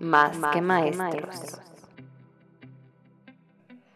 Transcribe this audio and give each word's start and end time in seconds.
más, 0.00 0.38
que, 0.54 0.62
maestros. 0.62 1.60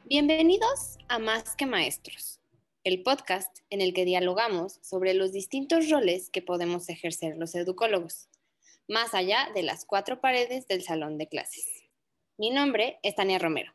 Bienvenidos 0.04 0.98
a 1.08 1.18
Más 1.18 1.56
que 1.56 1.64
Maestros, 1.64 2.40
el 2.84 3.02
podcast 3.02 3.60
en 3.70 3.80
el 3.80 3.94
que 3.94 4.04
dialogamos 4.04 4.78
sobre 4.82 5.14
los 5.14 5.32
distintos 5.32 5.88
roles 5.88 6.28
que 6.28 6.42
podemos 6.42 6.90
ejercer 6.90 7.38
los 7.38 7.54
educólogos, 7.54 8.28
más 8.86 9.14
allá 9.14 9.48
de 9.54 9.62
las 9.62 9.86
cuatro 9.86 10.20
paredes 10.20 10.68
del 10.68 10.82
salón 10.82 11.16
de 11.16 11.26
clases. 11.26 11.66
Mi 12.36 12.50
nombre 12.50 12.98
es 13.02 13.14
Tania 13.14 13.38
Romero 13.38 13.72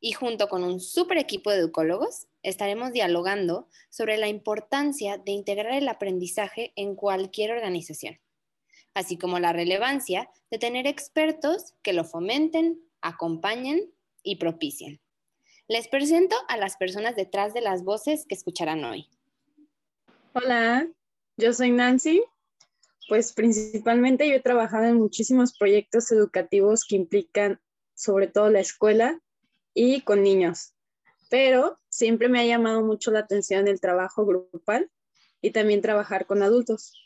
y 0.00 0.12
junto 0.12 0.48
con 0.48 0.64
un 0.64 0.80
super 0.80 1.16
equipo 1.16 1.50
de 1.50 1.58
educólogos 1.58 2.26
estaremos 2.42 2.92
dialogando 2.92 3.68
sobre 3.88 4.16
la 4.16 4.26
importancia 4.26 5.16
de 5.16 5.30
integrar 5.30 5.74
el 5.74 5.86
aprendizaje 5.86 6.72
en 6.74 6.96
cualquier 6.96 7.52
organización 7.52 8.18
así 8.94 9.16
como 9.16 9.38
la 9.38 9.52
relevancia 9.52 10.28
de 10.50 10.58
tener 10.58 10.86
expertos 10.86 11.74
que 11.82 11.92
lo 11.92 12.04
fomenten, 12.04 12.80
acompañen 13.00 13.92
y 14.22 14.36
propicien. 14.36 15.00
Les 15.68 15.88
presento 15.88 16.36
a 16.48 16.56
las 16.56 16.76
personas 16.76 17.16
detrás 17.16 17.54
de 17.54 17.60
las 17.60 17.84
voces 17.84 18.26
que 18.26 18.34
escucharán 18.34 18.84
hoy. 18.84 19.08
Hola, 20.34 20.88
yo 21.36 21.52
soy 21.52 21.70
Nancy. 21.70 22.22
Pues 23.08 23.32
principalmente 23.32 24.28
yo 24.28 24.34
he 24.34 24.40
trabajado 24.40 24.84
en 24.84 24.96
muchísimos 24.96 25.56
proyectos 25.56 26.10
educativos 26.12 26.84
que 26.84 26.96
implican 26.96 27.60
sobre 27.94 28.26
todo 28.26 28.48
la 28.48 28.60
escuela 28.60 29.20
y 29.74 30.02
con 30.02 30.22
niños, 30.22 30.74
pero 31.28 31.78
siempre 31.88 32.28
me 32.28 32.40
ha 32.40 32.46
llamado 32.46 32.82
mucho 32.82 33.10
la 33.10 33.20
atención 33.20 33.68
el 33.68 33.80
trabajo 33.80 34.24
grupal 34.24 34.90
y 35.40 35.50
también 35.50 35.80
trabajar 35.80 36.26
con 36.26 36.42
adultos. 36.42 37.01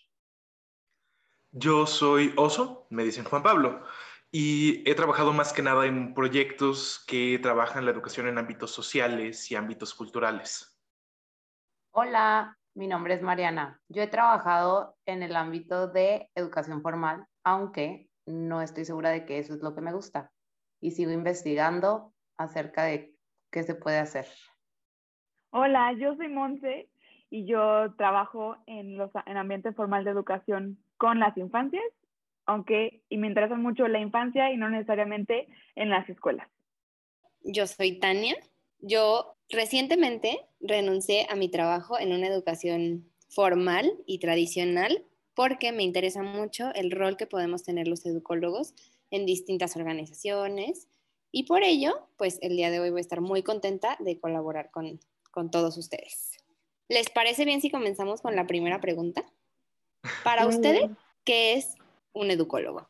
Yo 1.58 1.86
soy 1.86 2.34
Oso, 2.36 2.86
me 2.90 3.02
dicen 3.02 3.24
Juan 3.24 3.42
Pablo, 3.42 3.82
y 4.30 4.86
he 4.86 4.94
trabajado 4.94 5.32
más 5.32 5.54
que 5.54 5.62
nada 5.62 5.86
en 5.86 6.12
proyectos 6.12 7.02
que 7.08 7.38
trabajan 7.38 7.86
la 7.86 7.92
educación 7.92 8.28
en 8.28 8.36
ámbitos 8.36 8.72
sociales 8.72 9.50
y 9.50 9.56
ámbitos 9.56 9.94
culturales. 9.94 10.78
Hola, 11.92 12.58
mi 12.74 12.86
nombre 12.86 13.14
es 13.14 13.22
Mariana. 13.22 13.80
Yo 13.88 14.02
he 14.02 14.06
trabajado 14.06 14.98
en 15.06 15.22
el 15.22 15.34
ámbito 15.34 15.88
de 15.88 16.28
educación 16.34 16.82
formal, 16.82 17.26
aunque 17.42 18.10
no 18.26 18.60
estoy 18.60 18.84
segura 18.84 19.08
de 19.08 19.24
que 19.24 19.38
eso 19.38 19.54
es 19.54 19.62
lo 19.62 19.74
que 19.74 19.80
me 19.80 19.94
gusta. 19.94 20.30
Y 20.78 20.90
sigo 20.90 21.10
investigando 21.10 22.12
acerca 22.36 22.82
de 22.82 23.14
qué 23.50 23.62
se 23.62 23.74
puede 23.74 23.96
hacer. 23.96 24.26
Hola, 25.52 25.94
yo 25.94 26.16
soy 26.16 26.28
Monse 26.28 26.90
y 27.30 27.46
yo 27.46 27.94
trabajo 27.96 28.58
en, 28.66 28.98
los, 28.98 29.10
en 29.24 29.38
ambiente 29.38 29.72
formal 29.72 30.04
de 30.04 30.10
educación 30.10 30.78
con 30.96 31.20
las 31.20 31.36
infancias, 31.36 31.84
aunque 32.46 33.02
y 33.08 33.18
me 33.18 33.26
interesa 33.26 33.56
mucho 33.56 33.88
la 33.88 34.00
infancia 34.00 34.52
y 34.52 34.56
no 34.56 34.70
necesariamente 34.70 35.48
en 35.74 35.90
las 35.90 36.08
escuelas. 36.08 36.48
Yo 37.42 37.66
soy 37.66 37.98
Tania. 37.98 38.36
Yo 38.80 39.36
recientemente 39.48 40.40
renuncié 40.60 41.26
a 41.30 41.36
mi 41.36 41.48
trabajo 41.48 41.98
en 41.98 42.12
una 42.12 42.26
educación 42.26 43.10
formal 43.28 43.90
y 44.06 44.18
tradicional 44.18 45.04
porque 45.34 45.72
me 45.72 45.82
interesa 45.82 46.22
mucho 46.22 46.72
el 46.74 46.90
rol 46.90 47.16
que 47.16 47.26
podemos 47.26 47.62
tener 47.62 47.88
los 47.88 48.06
educólogos 48.06 48.74
en 49.10 49.26
distintas 49.26 49.76
organizaciones 49.76 50.88
y 51.32 51.44
por 51.44 51.62
ello, 51.62 52.08
pues 52.16 52.38
el 52.40 52.56
día 52.56 52.70
de 52.70 52.80
hoy 52.80 52.90
voy 52.90 53.00
a 53.00 53.02
estar 53.02 53.20
muy 53.20 53.42
contenta 53.42 53.96
de 54.00 54.18
colaborar 54.18 54.70
con, 54.70 55.00
con 55.30 55.50
todos 55.50 55.76
ustedes. 55.76 56.32
¿Les 56.88 57.10
parece 57.10 57.44
bien 57.44 57.60
si 57.60 57.70
comenzamos 57.70 58.22
con 58.22 58.36
la 58.36 58.46
primera 58.46 58.80
pregunta? 58.80 59.24
Para 60.24 60.46
ustedes, 60.46 60.90
¿qué 61.24 61.54
es 61.54 61.74
un 62.12 62.30
educólogo? 62.30 62.88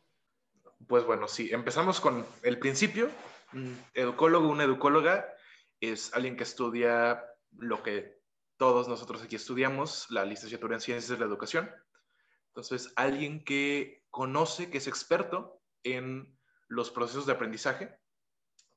Pues 0.87 1.05
bueno, 1.05 1.27
sí, 1.27 1.49
empezamos 1.51 1.99
con 1.99 2.25
el 2.43 2.59
principio. 2.59 3.09
Un 3.53 3.77
educólogo, 3.93 4.49
una 4.49 4.63
educóloga 4.63 5.27
es 5.79 6.13
alguien 6.13 6.37
que 6.37 6.43
estudia 6.43 7.23
lo 7.51 7.83
que 7.83 8.17
todos 8.57 8.87
nosotros 8.87 9.21
aquí 9.21 9.35
estudiamos, 9.35 10.09
la 10.09 10.25
licenciatura 10.25 10.75
en 10.75 10.81
ciencias 10.81 11.09
de 11.09 11.17
la 11.17 11.29
educación. 11.29 11.69
Entonces, 12.47 12.91
alguien 12.95 13.43
que 13.43 14.05
conoce, 14.09 14.69
que 14.69 14.79
es 14.79 14.87
experto 14.87 15.61
en 15.83 16.37
los 16.67 16.89
procesos 16.89 17.25
de 17.25 17.33
aprendizaje, 17.33 17.99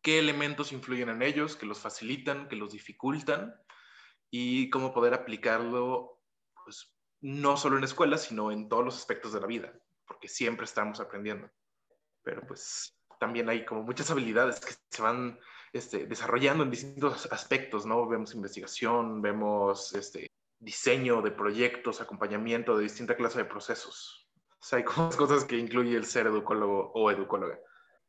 qué 0.02 0.18
elementos 0.18 0.72
influyen 0.72 1.08
en 1.08 1.22
ellos, 1.22 1.56
que 1.56 1.66
los 1.66 1.78
facilitan, 1.78 2.48
que 2.48 2.56
los 2.56 2.72
dificultan 2.72 3.54
y 4.30 4.70
cómo 4.70 4.92
poder 4.92 5.14
aplicarlo 5.14 6.22
pues, 6.64 6.94
no 7.20 7.56
solo 7.56 7.78
en 7.78 7.84
escuelas, 7.84 8.22
sino 8.22 8.50
en 8.50 8.68
todos 8.68 8.84
los 8.84 8.96
aspectos 8.96 9.32
de 9.32 9.40
la 9.40 9.46
vida, 9.46 9.72
porque 10.06 10.28
siempre 10.28 10.64
estamos 10.64 11.00
aprendiendo. 11.00 11.50
Pero 12.22 12.46
pues 12.46 12.96
también 13.18 13.48
hay 13.48 13.64
como 13.64 13.82
muchas 13.82 14.10
habilidades 14.10 14.60
que 14.60 14.74
se 14.90 15.02
van 15.02 15.38
este, 15.72 16.06
desarrollando 16.06 16.64
en 16.64 16.70
distintos 16.70 17.30
aspectos, 17.30 17.86
¿no? 17.86 18.08
Vemos 18.08 18.34
investigación, 18.34 19.20
vemos 19.20 19.94
este, 19.94 20.30
diseño 20.58 21.22
de 21.22 21.30
proyectos, 21.30 22.00
acompañamiento 22.00 22.76
de 22.76 22.84
distinta 22.84 23.16
clase 23.16 23.38
de 23.38 23.44
procesos. 23.44 24.28
O 24.58 24.64
sea, 24.64 24.78
hay 24.78 24.84
cosas 24.84 25.44
que 25.44 25.56
incluye 25.56 25.96
el 25.96 26.06
ser 26.06 26.26
educólogo 26.26 26.90
o 26.94 27.10
educóloga. 27.10 27.58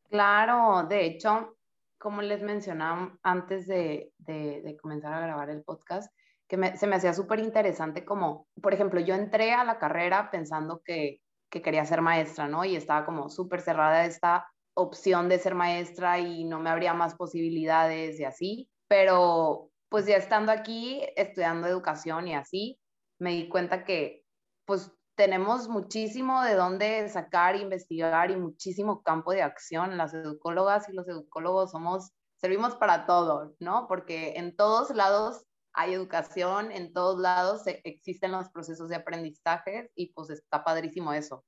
Claro, 0.10 0.88
de 0.88 1.06
hecho, 1.06 1.58
como 1.98 2.22
les 2.22 2.42
mencionaba 2.42 3.18
antes 3.24 3.68
de, 3.68 4.12
de 4.18 4.78
comenzar 4.82 5.14
a 5.14 5.22
grabar 5.22 5.50
el 5.50 5.64
podcast, 5.64 6.12
que 6.52 6.78
se 6.78 6.86
me 6.86 6.98
hacía 6.98 7.14
súper 7.14 7.40
interesante 7.40 8.04
como, 8.04 8.46
por 8.62 8.74
ejemplo, 8.74 9.00
yo 9.00 9.16
entré 9.16 9.54
a 9.54 9.64
la 9.64 9.80
carrera 9.80 10.30
pensando 10.32 10.82
que, 10.84 11.22
que 11.50 11.62
quería 11.62 11.86
ser 11.86 12.02
maestra, 12.02 12.50
¿no? 12.50 12.66
Y 12.66 12.76
estaba 12.76 13.06
como 13.06 13.30
súper 13.30 13.62
cerrada 13.62 14.04
esta 14.04 14.52
opción 14.74 15.30
de 15.30 15.40
ser 15.40 15.56
maestra 15.56 16.20
y 16.20 16.44
no 16.44 16.60
me 16.60 16.70
habría 16.70 16.94
más 16.94 17.16
posibilidades 17.16 18.20
y 18.20 18.26
así, 18.26 18.70
pero 18.90 19.70
pues 19.88 20.06
ya 20.06 20.18
estando 20.18 20.52
aquí, 20.52 21.02
estudiando 21.16 21.68
educación 21.68 22.28
y 22.28 22.36
así, 22.36 22.78
me 23.18 23.32
di 23.32 23.48
cuenta 23.48 23.86
que 23.86 24.26
pues 24.66 24.92
tenemos 25.16 25.70
muchísimo 25.70 26.42
de 26.44 26.56
dónde 26.56 27.08
sacar, 27.08 27.56
investigar 27.56 28.30
y 28.30 28.36
muchísimo 28.36 29.04
campo 29.04 29.32
de 29.32 29.42
acción. 29.42 29.98
Las 29.98 30.14
educólogas 30.14 30.90
y 30.90 30.94
los 30.94 31.08
educólogos 31.08 31.72
somos, 31.72 32.12
servimos 32.36 32.76
para 32.76 33.06
todo, 33.06 33.54
¿no? 33.60 33.88
Porque 33.88 34.34
en 34.36 34.54
todos 34.54 34.90
lados 34.94 35.46
hay 35.74 35.94
educación 35.94 36.72
en 36.72 36.94
todos 36.94 37.20
lados, 37.20 37.64
existen 37.84 38.32
los 38.32 38.50
procesos 38.50 38.90
de 38.90 38.96
aprendizaje 38.96 39.90
y 39.96 40.14
pues 40.14 40.30
está 40.30 40.64
padrísimo 40.64 41.14
eso. 41.14 41.44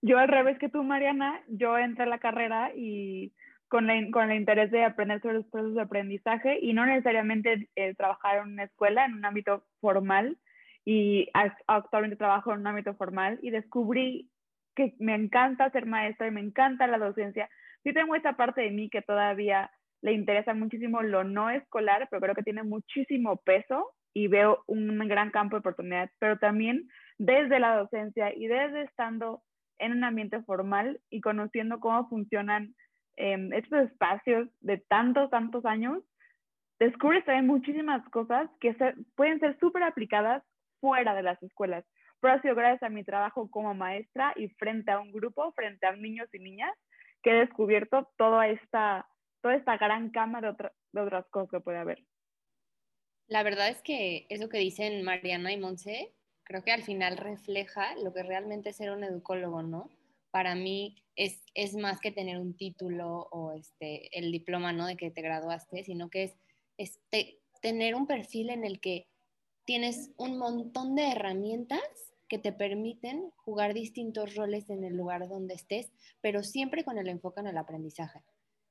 Yo 0.00 0.18
al 0.18 0.28
revés 0.28 0.58
que 0.58 0.68
tú, 0.68 0.82
Mariana, 0.82 1.42
yo 1.48 1.78
entré 1.78 2.04
a 2.04 2.08
la 2.08 2.18
carrera 2.18 2.72
y 2.74 3.32
con, 3.68 3.88
con 4.10 4.30
el 4.30 4.36
interés 4.36 4.70
de 4.70 4.84
aprender 4.84 5.20
sobre 5.20 5.34
los 5.34 5.46
procesos 5.46 5.74
de 5.74 5.82
aprendizaje 5.82 6.58
y 6.60 6.72
no 6.72 6.84
necesariamente 6.84 7.68
eh, 7.76 7.94
trabajar 7.94 8.38
en 8.38 8.52
una 8.52 8.64
escuela, 8.64 9.04
en 9.04 9.14
un 9.14 9.24
ámbito 9.24 9.64
formal 9.80 10.38
y 10.84 11.28
actualmente 11.68 12.16
trabajo 12.16 12.52
en 12.52 12.60
un 12.60 12.66
ámbito 12.66 12.94
formal 12.94 13.38
y 13.42 13.50
descubrí 13.50 14.28
que 14.74 14.94
me 14.98 15.14
encanta 15.14 15.70
ser 15.70 15.86
maestra 15.86 16.26
y 16.26 16.32
me 16.32 16.40
encanta 16.40 16.86
la 16.86 16.98
docencia. 16.98 17.48
Sí 17.84 17.92
tengo 17.92 18.14
esa 18.14 18.34
parte 18.34 18.62
de 18.62 18.70
mí 18.70 18.90
que 18.90 19.02
todavía 19.02 19.70
le 20.02 20.12
interesa 20.12 20.52
muchísimo 20.52 21.02
lo 21.02 21.24
no 21.24 21.48
escolar, 21.48 22.08
pero 22.10 22.20
creo 22.20 22.34
que 22.34 22.42
tiene 22.42 22.64
muchísimo 22.64 23.36
peso 23.36 23.92
y 24.12 24.28
veo 24.28 24.62
un 24.66 24.98
gran 25.08 25.30
campo 25.30 25.56
de 25.56 25.60
oportunidad, 25.60 26.10
pero 26.18 26.38
también 26.38 26.88
desde 27.18 27.60
la 27.60 27.76
docencia 27.76 28.34
y 28.34 28.46
desde 28.46 28.82
estando 28.82 29.42
en 29.78 29.92
un 29.92 30.04
ambiente 30.04 30.42
formal 30.42 31.00
y 31.08 31.20
conociendo 31.20 31.80
cómo 31.80 32.08
funcionan 32.08 32.74
em, 33.16 33.52
estos 33.52 33.90
espacios 33.90 34.48
de 34.60 34.78
tantos, 34.88 35.30
tantos 35.30 35.64
años, 35.64 36.02
descubres 36.78 37.24
también 37.24 37.46
muchísimas 37.46 38.06
cosas 38.10 38.50
que 38.60 38.74
pueden 39.16 39.38
ser 39.38 39.58
súper 39.60 39.84
aplicadas 39.84 40.42
fuera 40.80 41.14
de 41.14 41.22
las 41.22 41.40
escuelas. 41.42 41.84
Pero 42.20 42.34
ha 42.34 42.42
sido 42.42 42.54
gracias 42.54 42.82
a 42.82 42.88
mi 42.88 43.04
trabajo 43.04 43.50
como 43.50 43.74
maestra 43.74 44.32
y 44.36 44.48
frente 44.48 44.90
a 44.90 45.00
un 45.00 45.12
grupo, 45.12 45.52
frente 45.52 45.86
a 45.86 45.96
niños 45.96 46.28
y 46.32 46.38
niñas, 46.38 46.72
que 47.22 47.30
he 47.30 47.34
descubierto 47.34 48.08
toda 48.16 48.48
esta 48.48 49.06
toda 49.42 49.56
esta 49.56 49.76
gran 49.76 50.10
cama 50.10 50.40
de, 50.40 50.48
otras 50.48 51.26
cosas 51.26 51.50
que 51.50 51.60
puede 51.60 51.78
haber. 51.78 52.04
La 53.26 53.42
verdad 53.42 53.68
es 53.68 53.82
que 53.82 54.26
eso 54.30 54.48
que 54.48 54.58
dicen 54.58 55.02
Mariana 55.02 55.52
y 55.52 55.58
Monse, 55.58 56.14
creo 56.44 56.62
que 56.62 56.72
al 56.72 56.82
final 56.82 57.16
refleja 57.16 57.94
lo 57.96 58.12
que 58.12 58.22
realmente 58.22 58.70
es 58.70 58.76
ser 58.76 58.90
un 58.92 59.04
educólogo, 59.04 59.62
¿no? 59.62 59.90
Para 60.30 60.54
mí 60.54 61.02
es, 61.16 61.42
es 61.54 61.74
más 61.74 62.00
que 62.00 62.12
tener 62.12 62.38
un 62.38 62.56
título 62.56 63.28
o 63.30 63.52
este, 63.52 64.16
el 64.18 64.32
diploma, 64.32 64.72
¿no? 64.72 64.86
De 64.86 64.96
que 64.96 65.10
te 65.10 65.22
graduaste, 65.22 65.84
sino 65.84 66.08
que 66.08 66.24
es, 66.24 66.38
es 66.78 67.00
tener 67.60 67.94
un 67.94 68.06
perfil 68.06 68.50
en 68.50 68.64
el 68.64 68.80
que 68.80 69.08
tienes 69.64 70.10
un 70.16 70.38
montón 70.38 70.94
de 70.94 71.10
herramientas 71.10 71.80
que 72.28 72.38
te 72.38 72.52
permiten 72.52 73.30
jugar 73.36 73.74
distintos 73.74 74.34
roles 74.34 74.70
en 74.70 74.84
el 74.84 74.96
lugar 74.96 75.28
donde 75.28 75.54
estés, 75.54 75.92
pero 76.20 76.42
siempre 76.42 76.84
con 76.84 76.98
el 76.98 77.08
enfoque 77.08 77.40
en 77.40 77.48
el 77.48 77.58
aprendizaje. 77.58 78.22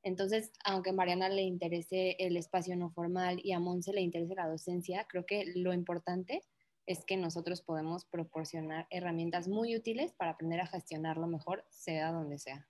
Entonces, 0.04 0.52
aunque 0.66 0.90
a 0.90 0.94
Mariana 0.94 1.30
le 1.30 1.44
interese 1.44 2.16
el 2.20 2.38
espacio 2.38 2.76
no 2.76 2.90
formal 2.90 3.40
y 3.44 3.52
a 3.52 3.60
Monse 3.60 3.94
le 3.94 4.02
interese 4.02 4.36
la 4.36 4.48
docencia, 4.48 5.06
creo 5.08 5.26
que 5.26 5.52
lo 5.56 5.74
importante 5.74 6.42
es 6.88 7.06
que 7.06 7.18
nosotros 7.18 7.62
podemos 7.62 8.06
proporcionar 8.06 8.88
herramientas 8.90 9.48
muy 9.48 9.76
útiles 9.76 10.14
para 10.14 10.32
aprender 10.32 10.60
a 10.60 10.68
gestionarlo 10.68 11.28
mejor, 11.28 11.64
sea 11.70 12.12
donde 12.12 12.40
sea. 12.40 12.68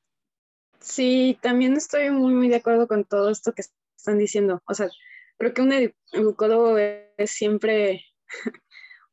Sí, 0.79 1.37
también 1.41 1.73
estoy 1.77 2.09
muy, 2.09 2.33
muy 2.33 2.49
de 2.49 2.57
acuerdo 2.57 2.87
con 2.87 3.05
todo 3.05 3.29
esto 3.29 3.53
que 3.53 3.63
están 3.97 4.17
diciendo. 4.17 4.61
O 4.65 4.73
sea, 4.73 4.89
creo 5.37 5.53
que 5.53 5.61
un 5.61 5.71
educólogo 6.11 6.77
es 6.77 7.31
siempre, 7.31 8.03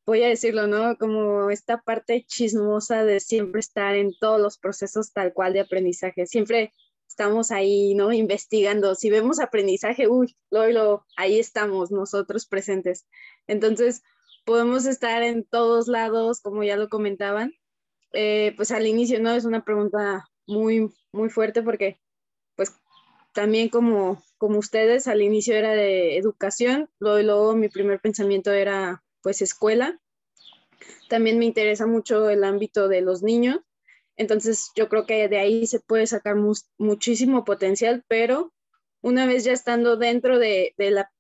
voy 0.07 0.23
a 0.23 0.29
decirlo, 0.29 0.67
¿no? 0.67 0.97
Como 0.97 1.51
esta 1.51 1.81
parte 1.83 2.25
chismosa 2.27 3.05
de 3.05 3.21
siempre 3.21 3.61
estar 3.61 3.95
en 3.95 4.13
todos 4.19 4.41
los 4.41 4.59
procesos 4.59 5.13
tal 5.13 5.33
cual 5.33 5.53
de 5.53 5.61
aprendizaje. 5.61 6.27
Siempre 6.27 6.73
estamos 7.09 7.51
ahí, 7.51 7.95
¿no? 7.95 8.13
Investigando. 8.13 8.95
Si 8.95 9.11
vemos 9.11 9.41
aprendizaje, 9.41 10.09
uy, 10.09 10.37
lo, 10.51 10.69
lo, 10.69 11.07
ahí 11.17 11.39
estamos 11.39 11.91
nosotros 11.91 12.47
presentes. 12.47 13.07
Entonces, 13.47 14.03
podemos 14.45 14.87
estar 14.87 15.23
en 15.23 15.45
todos 15.45 15.89
lados, 15.89 16.41
como 16.41 16.63
ya 16.63 16.77
lo 16.77 16.89
comentaban. 16.89 17.55
Eh, 18.13 18.55
pues 18.57 18.71
al 18.71 18.87
inicio, 18.87 19.21
¿no? 19.21 19.33
Es 19.33 19.45
una 19.45 19.65
pregunta 19.65 20.29
muy, 20.47 20.91
muy 21.13 21.29
fuerte 21.29 21.63
porque, 21.63 22.01
pues, 22.57 22.73
también 23.33 23.69
como, 23.69 24.23
como 24.39 24.59
ustedes, 24.59 25.07
al 25.07 25.23
inicio 25.23 25.55
era 25.55 25.73
de 25.73 26.17
educación, 26.17 26.89
luego, 26.99 27.19
luego 27.23 27.57
mi 27.57 27.69
primer 27.69 28.01
pensamiento 28.01 28.53
era, 28.53 29.03
pues, 29.23 29.43
escuela. 29.43 30.01
También 31.09 31.39
me 31.39 31.45
interesa 31.47 31.87
mucho 31.87 32.31
el 32.31 32.45
ámbito 32.45 32.89
de 32.89 33.01
los 33.01 33.23
niños. 33.23 33.59
Entonces, 34.19 34.73
yo 34.75 34.89
creo 34.89 35.07
que 35.07 35.29
de 35.29 35.39
ahí 35.39 35.67
se 35.67 35.79
puede 35.79 36.07
sacar 36.07 36.37
muchísimo 36.77 37.45
potencial, 37.45 38.05
pero 38.09 38.53
una 39.01 39.27
vez 39.27 39.45
ya 39.45 39.53
estando 39.53 39.97
dentro 39.97 40.41
de, 40.41 40.75
la, 40.77 41.11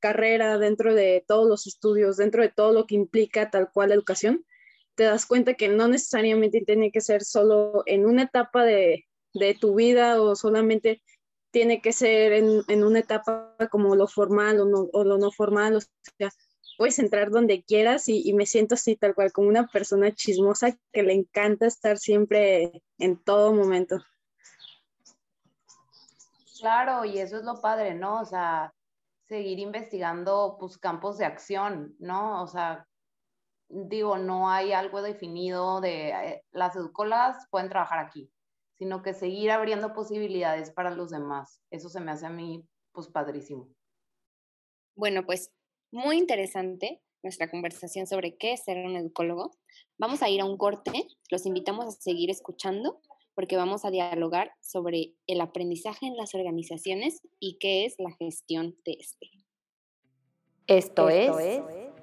carrera, 0.00 0.58
dentro 0.58 0.94
de 0.94 1.24
todos 1.28 1.48
los 1.48 1.68
estudios, 1.68 2.16
dentro 2.16 2.42
de 2.42 2.48
todo 2.48 2.72
lo 2.72 2.86
que 2.86 2.96
implica 2.96 3.50
tal 3.50 3.70
cual 3.72 3.90
la 3.90 3.94
educación, 3.94 4.44
te 4.96 5.04
das 5.04 5.26
cuenta 5.26 5.54
que 5.54 5.68
no 5.68 5.86
necesariamente 5.86 6.60
tiene 6.62 6.90
que 6.90 7.00
ser 7.00 7.22
solo 7.22 7.84
en 7.86 8.04
una 8.04 8.24
etapa 8.24 8.64
de, 8.64 9.04
tu 9.60 9.76
vida 9.76 10.20
o 10.20 10.34
solamente 10.34 11.02
tiene 11.52 11.80
que 11.80 11.92
ser 11.92 12.32
en, 12.32 12.62
en, 12.68 12.82
una 12.82 12.98
etapa 12.98 13.54
como 13.70 13.94
lo 13.94 14.08
formal 14.08 14.60
o, 14.60 14.64
no, 14.64 14.88
o 14.92 15.04
lo 15.04 15.18
no 15.18 15.30
formal, 15.30 15.76
o 15.76 15.80
sea, 16.18 16.30
puedes 16.76 16.98
entrar 16.98 17.30
donde 17.30 17.62
quieras 17.62 18.08
y, 18.08 18.28
y, 18.28 18.32
me 18.34 18.46
siento 18.46 18.74
así 18.74 18.96
tal 18.96 19.14
cual, 19.14 19.32
como 19.32 19.48
una 19.48 19.66
persona 19.66 20.12
chismosa 20.12 20.76
que 20.92 21.02
le 21.02 21.14
encanta 21.14 21.66
estar 21.66 21.98
siempre 21.98 22.82
en 22.98 23.16
todo 23.22 23.52
momento. 23.52 23.98
Claro, 26.60 27.04
y 27.04 27.18
eso 27.18 27.36
es 27.38 27.44
lo 27.44 27.60
padre, 27.60 27.94
¿no? 27.94 28.20
O 28.20 28.24
sea, 28.24 28.72
seguir 29.28 29.58
investigando 29.58 30.56
pues 30.58 30.78
campos 30.78 31.18
de 31.18 31.26
acción, 31.26 31.94
¿no? 31.98 32.42
O 32.42 32.46
sea, 32.46 32.86
digo, 33.68 34.16
no 34.16 34.50
hay 34.50 34.72
algo 34.72 35.02
definido 35.02 35.80
de 35.80 36.10
eh, 36.10 36.44
las 36.52 36.76
educolas 36.76 37.46
pueden 37.50 37.68
trabajar 37.68 37.98
aquí, 37.98 38.30
sino 38.78 39.02
que 39.02 39.14
seguir 39.14 39.50
abriendo 39.50 39.92
posibilidades 39.92 40.70
para 40.70 40.90
los 40.90 41.10
demás. 41.10 41.60
Eso 41.70 41.88
se 41.88 42.00
me 42.00 42.12
hace 42.12 42.26
a 42.26 42.30
mí 42.30 42.66
pues 42.92 43.08
padrísimo. 43.08 43.68
Bueno, 44.94 45.26
pues 45.26 45.52
muy 45.90 46.18
interesante 46.18 47.02
nuestra 47.22 47.50
conversación 47.50 48.06
sobre 48.06 48.36
qué 48.36 48.52
es 48.52 48.64
ser 48.64 48.78
un 48.78 48.96
educólogo. 48.96 49.56
Vamos 49.98 50.22
a 50.22 50.28
ir 50.28 50.40
a 50.40 50.44
un 50.44 50.56
corte, 50.56 51.06
los 51.30 51.46
invitamos 51.46 51.86
a 51.86 51.90
seguir 51.90 52.30
escuchando 52.30 53.00
porque 53.34 53.56
vamos 53.56 53.84
a 53.84 53.90
dialogar 53.90 54.52
sobre 54.60 55.14
el 55.26 55.40
aprendizaje 55.40 56.06
en 56.06 56.16
las 56.16 56.34
organizaciones 56.34 57.20
y 57.38 57.58
qué 57.58 57.84
es 57.84 57.96
la 57.98 58.10
gestión 58.12 58.76
de 58.84 58.96
este. 58.98 59.30
Esto, 60.66 61.10
es, 61.10 61.30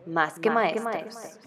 Más 0.06 0.40
que, 0.40 0.50
maestros. 0.50 1.40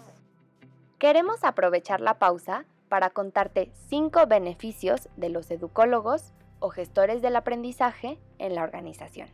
Queremos 0.99 1.43
aprovechar 1.43 2.01
la 2.01 2.19
pausa 2.19 2.65
para 2.89 3.11
contarte 3.11 3.71
cinco 3.89 4.27
beneficios 4.27 5.09
de 5.15 5.29
los 5.29 5.49
educólogos 5.51 6.33
o 6.59 6.69
gestores 6.69 7.21
del 7.21 7.35
aprendizaje 7.35 8.19
en 8.39 8.55
la 8.55 8.63
organización. 8.63 9.29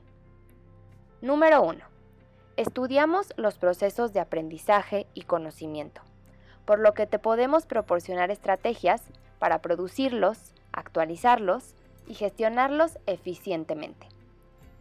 Número 1.22 1.64
1. 1.64 1.93
Estudiamos 2.56 3.34
los 3.36 3.58
procesos 3.58 4.14
de 4.14 4.20
aprendizaje 4.20 5.08
y 5.16 5.24
conocimiento, 5.24 6.02
por 6.66 6.78
lo 6.78 6.94
que 6.94 7.08
te 7.08 7.18
podemos 7.18 7.66
proporcionar 7.66 8.30
estrategias 8.30 9.02
para 9.40 9.60
producirlos, 9.60 10.54
actualizarlos 10.72 11.74
y 12.06 12.14
gestionarlos 12.14 13.00
eficientemente. 13.08 14.08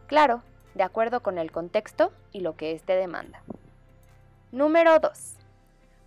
Claro, 0.07 0.43
de 0.75 0.83
acuerdo 0.83 1.23
con 1.23 1.39
el 1.39 1.51
contexto 1.51 2.13
y 2.31 2.41
lo 2.41 2.57
que 2.57 2.73
éste 2.73 2.95
demanda. 2.95 3.43
Número 4.51 4.99
2. 4.99 5.37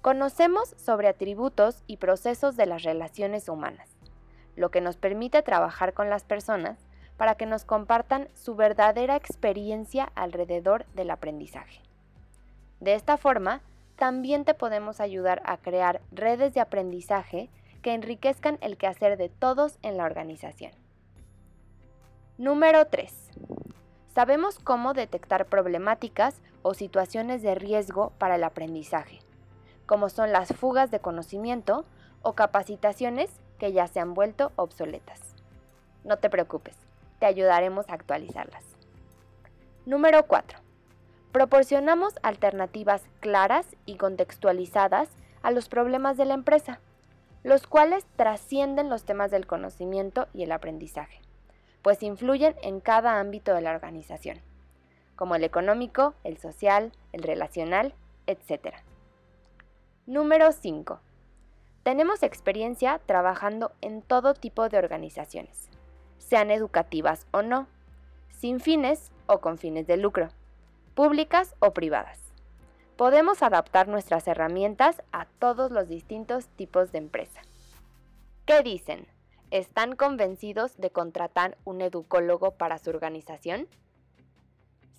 Conocemos 0.02 0.76
sobre 0.78 1.08
atributos 1.08 1.82
y 1.88 1.98
procesos 1.98 2.56
de 2.56 2.68
las 2.68 2.84
relaciones 2.84 3.50
humanas, 3.50 3.90
lo 4.56 4.70
que 4.70 4.82
nos 4.82 4.98
permite 4.98 5.42
trabajar 5.42 5.96
con 5.96 6.12
las 6.12 6.26
personas 6.26 6.78
para 7.18 7.36
que 7.36 7.46
nos 7.46 7.66
compartan 7.66 8.28
su 8.34 8.56
verdadera 8.56 9.16
experiencia 9.16 10.12
alrededor 10.16 10.86
del 10.94 11.12
aprendizaje. 11.12 11.82
De 12.80 12.94
esta 12.94 13.18
forma, 13.18 13.62
también 13.96 14.44
te 14.44 14.54
podemos 14.54 15.00
ayudar 15.00 15.42
a 15.46 15.58
crear 15.58 16.02
redes 16.12 16.54
de 16.54 16.60
aprendizaje 16.60 17.50
que 17.82 17.94
enriquezcan 17.94 18.58
el 18.62 18.78
quehacer 18.78 19.18
de 19.18 19.30
todos 19.30 19.78
en 19.82 19.98
la 19.98 20.06
organización. 20.06 20.72
Número 22.38 22.88
3. 22.88 23.32
Sabemos 24.14 24.60
cómo 24.60 24.94
detectar 24.94 25.46
problemáticas 25.46 26.42
o 26.64 26.74
situaciones 26.74 27.42
de 27.42 27.56
riesgo 27.56 28.12
para 28.18 28.36
el 28.36 28.44
aprendizaje, 28.44 29.20
como 29.86 30.10
son 30.10 30.32
las 30.32 30.50
fugas 30.50 30.92
de 30.92 31.00
conocimiento 31.00 31.86
o 32.22 32.34
capacitaciones 32.34 33.30
que 33.60 33.72
ya 33.72 33.88
se 33.88 34.00
han 34.00 34.14
vuelto 34.14 34.52
obsoletas. 34.56 35.36
No 36.04 36.18
te 36.18 36.30
preocupes, 36.30 36.76
te 37.20 37.26
ayudaremos 37.26 37.90
a 37.90 37.94
actualizarlas. 37.94 38.64
Número 39.86 40.26
4. 40.28 40.60
Proporcionamos 41.32 42.16
alternativas 42.24 43.04
claras 43.20 43.68
y 43.86 43.98
contextualizadas 43.98 45.10
a 45.44 45.52
los 45.52 45.70
problemas 45.70 46.18
de 46.18 46.26
la 46.26 46.34
empresa 46.34 46.80
los 47.46 47.68
cuales 47.68 48.08
trascienden 48.16 48.90
los 48.90 49.04
temas 49.04 49.30
del 49.30 49.46
conocimiento 49.46 50.28
y 50.34 50.42
el 50.42 50.52
aprendizaje, 50.52 51.22
pues 51.84 52.02
influyen 52.02 52.56
en 52.64 52.80
cada 52.80 53.20
ámbito 53.20 53.54
de 53.54 53.62
la 53.62 53.70
organización, 53.70 54.42
como 55.16 55.36
el 55.36 55.44
económico, 55.44 56.16
el 56.24 56.40
social, 56.40 56.92
el 57.14 57.22
relacional, 57.22 57.94
etc. 58.26 58.78
Número 60.08 60.52
5. 60.52 61.00
Tenemos 61.84 62.24
experiencia 62.24 63.00
trabajando 63.06 63.74
en 63.82 64.02
todo 64.02 64.34
tipo 64.34 64.68
de 64.68 64.80
organizaciones, 64.80 65.70
sean 66.28 66.52
educativas 66.52 67.28
o 67.32 67.42
no, 67.42 67.68
sin 68.30 68.60
fines 68.60 69.12
o 69.28 69.40
con 69.40 69.58
fines 69.58 69.88
de 69.88 69.98
lucro, 69.98 70.30
públicas 70.94 71.56
o 71.60 71.74
privadas 71.74 72.26
podemos 72.96 73.44
adaptar 73.44 73.88
nuestras 73.88 74.28
herramientas 74.28 75.02
a 75.12 75.26
todos 75.40 75.72
los 75.72 75.88
distintos 75.88 76.48
tipos 76.48 76.92
de 76.92 77.00
empresa. 77.00 77.42
¿Qué 78.46 78.64
dicen? 78.64 79.08
¿Están 79.52 79.96
convencidos 79.96 80.78
de 80.78 80.90
contratar 80.90 81.58
un 81.66 81.82
educólogo 81.82 82.52
para 82.52 82.78
su 82.78 82.90
organización? 82.90 83.68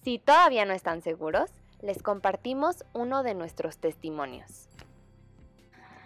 Si 0.02 0.18
todavía 0.18 0.64
no 0.64 0.72
están 0.72 1.02
seguros, 1.02 1.50
les 1.80 2.02
compartimos 2.02 2.84
uno 2.92 3.22
de 3.22 3.34
nuestros 3.34 3.78
testimonios. 3.78 4.68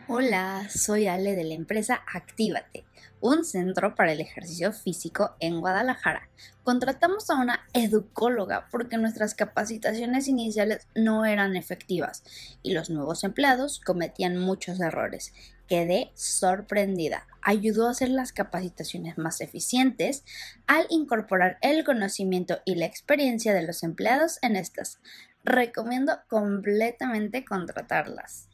Hola, 0.08 0.68
soy 0.68 1.06
Ale 1.06 1.36
de 1.36 1.44
la 1.44 1.54
empresa 1.54 2.02
Actívate, 2.12 2.84
un 3.20 3.44
centro 3.44 3.94
para 3.94 4.12
el 4.12 4.20
ejercicio 4.20 4.72
físico 4.72 5.36
en 5.38 5.60
Guadalajara. 5.60 6.28
Contratamos 6.64 7.30
a 7.30 7.36
una 7.36 7.60
educóloga 7.72 8.66
porque 8.70 8.96
nuestras 8.96 9.34
capacitaciones 9.34 10.26
iniciales 10.26 10.88
no 10.94 11.24
eran 11.24 11.56
efectivas 11.56 12.24
y 12.62 12.72
los 12.72 12.90
nuevos 12.90 13.22
empleados 13.22 13.80
cometían 13.80 14.36
muchos 14.36 14.80
errores. 14.80 15.32
Quedé 15.68 16.10
sorprendida. 16.14 17.26
Ayudó 17.42 17.86
a 17.86 17.92
hacer 17.92 18.08
las 18.08 18.32
capacitaciones 18.32 19.16
más 19.18 19.40
eficientes 19.40 20.24
al 20.66 20.86
incorporar 20.90 21.58
el 21.62 21.84
conocimiento 21.84 22.58
y 22.64 22.74
la 22.74 22.86
experiencia 22.86 23.54
de 23.54 23.62
los 23.62 23.84
empleados 23.84 24.38
en 24.42 24.56
estas. 24.56 24.98
Recomiendo 25.44 26.18
completamente 26.28 27.44
contratarlas. 27.44 28.50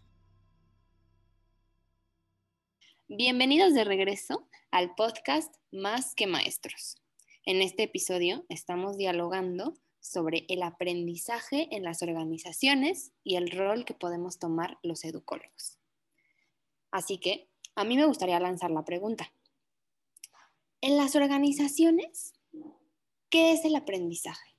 Bienvenidos 3.08 3.72
de 3.72 3.84
regreso 3.84 4.48
al 4.72 4.96
podcast 4.96 5.54
Más 5.70 6.16
que 6.16 6.26
Maestros. 6.26 6.96
En 7.44 7.62
este 7.62 7.84
episodio 7.84 8.44
estamos 8.48 8.96
dialogando 8.96 9.74
sobre 10.00 10.44
el 10.48 10.64
aprendizaje 10.64 11.68
en 11.70 11.84
las 11.84 12.02
organizaciones 12.02 13.12
y 13.22 13.36
el 13.36 13.52
rol 13.52 13.84
que 13.84 13.94
podemos 13.94 14.40
tomar 14.40 14.78
los 14.82 15.04
educólogos. 15.04 15.78
Así 16.90 17.18
que 17.18 17.48
a 17.76 17.84
mí 17.84 17.96
me 17.96 18.06
gustaría 18.06 18.40
lanzar 18.40 18.72
la 18.72 18.84
pregunta. 18.84 19.32
En 20.80 20.96
las 20.96 21.14
organizaciones, 21.14 22.34
¿qué 23.30 23.52
es 23.52 23.64
el 23.64 23.76
aprendizaje? 23.76 24.56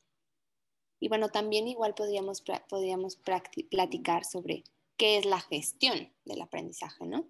Y 1.02 1.10
bueno, 1.10 1.28
también 1.28 1.68
igual 1.68 1.96
podríamos, 1.96 2.46
podríamos 2.70 3.18
platicar 3.18 4.24
sobre 4.24 4.64
qué 4.96 5.18
es 5.18 5.26
la 5.26 5.42
gestión 5.42 6.14
del 6.24 6.42
aprendizaje, 6.42 7.06
¿no? 7.06 7.28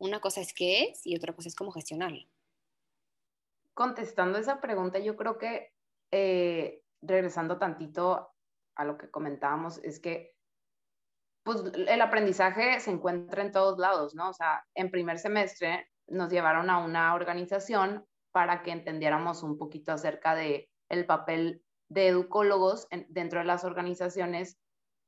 Una 0.00 0.18
cosa 0.18 0.40
es 0.40 0.54
qué 0.54 0.84
es 0.84 1.06
y 1.06 1.14
otra 1.14 1.34
cosa 1.34 1.48
es 1.48 1.54
cómo 1.54 1.72
gestionarlo. 1.72 2.24
contestando 3.74 4.38
esa 4.38 4.60
pregunta, 4.60 4.98
yo 4.98 5.16
creo 5.16 5.38
que 5.38 5.72
eh, 6.10 6.82
regresando 7.02 7.58
tantito 7.58 8.34
a 8.76 8.84
lo 8.84 8.98
que 8.98 9.10
comentábamos, 9.10 9.78
es 9.84 10.00
que 10.00 10.34
pues 11.44 11.62
el 11.74 12.00
aprendizaje 12.00 12.80
se 12.80 12.90
encuentra 12.90 13.42
en 13.42 13.52
todos 13.52 13.78
lados, 13.78 14.14
¿no? 14.14 14.28
O 14.30 14.32
sea, 14.32 14.66
en 14.74 14.90
primer 14.90 15.18
semestre 15.18 15.88
nos 16.06 16.30
llevaron 16.30 16.68
a 16.68 16.78
una 16.78 17.14
organización 17.14 18.06
para 18.32 18.62
que 18.62 18.72
entendiéramos 18.72 19.42
un 19.42 19.56
poquito 19.56 19.92
acerca 19.92 20.34
de 20.34 20.70
el 20.88 21.06
papel 21.06 21.62
de 21.88 22.08
educólogos 22.08 22.86
dentro 23.08 23.38
de 23.38 23.46
las 23.46 23.64
organizaciones 23.64 24.58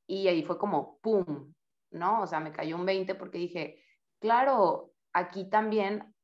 y 0.07 0.29
ahí 0.29 0.43
fue 0.43 0.59
como, 0.59 0.99
¡pum! 1.01 1.53
¿No? 1.91 2.23
O 2.23 2.27
sea, 2.27 2.41
me 2.41 2.53
cayó 2.53 2.77
un 2.77 2.87
20 2.87 3.15
porque 3.15 3.39
dije, 3.39 3.83
claro, 4.23 4.93
aquí 5.13 5.51
también, 5.51 6.15